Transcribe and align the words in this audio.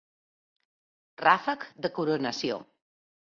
Ràfec 1.23 1.67
de 1.87 1.93
coronació. 1.99 2.59